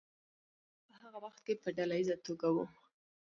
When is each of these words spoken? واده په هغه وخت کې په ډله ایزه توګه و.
واده 0.03 0.87
په 0.89 0.93
هغه 1.01 1.17
وخت 1.25 1.39
کې 1.45 1.53
په 1.63 1.69
ډله 1.77 1.93
ایزه 1.99 2.17
توګه 2.25 2.47
و. 2.55 2.57